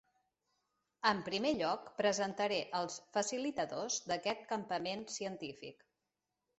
[1.09, 5.91] En primer lloc, presentaré els facilitadors d'aquest campament científic.